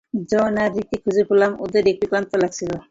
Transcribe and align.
জন 0.29 0.53
আর 0.57 0.69
রিককে 0.75 0.97
খুঁজে 1.03 1.23
পেলাম, 1.29 1.51
ওদের 1.59 1.83
একটু 1.87 2.05
ক্লান্ত 2.09 2.31
লাগছিলো। 2.41 2.75